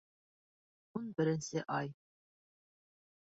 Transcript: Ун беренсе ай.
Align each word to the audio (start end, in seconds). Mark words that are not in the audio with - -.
Ун 0.99 1.11
беренсе 1.19 1.63
ай. 1.75 1.93